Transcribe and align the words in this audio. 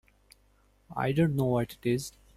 I 0.97 1.11
don't 1.11 1.35
know 1.35 1.45
what 1.45 1.73
it 1.73 1.85
is. 1.85 2.11